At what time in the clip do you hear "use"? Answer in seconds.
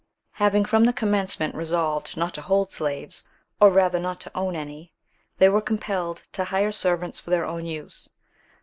7.67-8.09